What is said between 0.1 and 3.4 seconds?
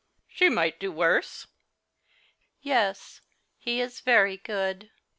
She might do worse,"" Yes,